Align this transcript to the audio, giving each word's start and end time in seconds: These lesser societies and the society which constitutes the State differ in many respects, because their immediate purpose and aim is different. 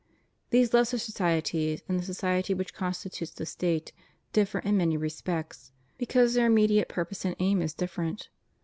These 0.49 0.73
lesser 0.73 0.97
societies 0.97 1.83
and 1.87 1.99
the 1.99 2.03
society 2.03 2.55
which 2.55 2.73
constitutes 2.73 3.33
the 3.33 3.45
State 3.45 3.93
differ 4.33 4.57
in 4.57 4.75
many 4.75 4.97
respects, 4.97 5.73
because 5.99 6.33
their 6.33 6.47
immediate 6.47 6.89
purpose 6.89 7.23
and 7.23 7.35
aim 7.37 7.61
is 7.61 7.75
different. 7.75 8.29